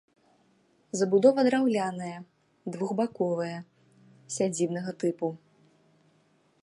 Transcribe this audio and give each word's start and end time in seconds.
Забудова 1.01 1.43
драўляная, 1.47 2.19
двухбаковая, 2.77 3.59
сядзібнага 4.37 4.91
тыпу. 5.05 5.27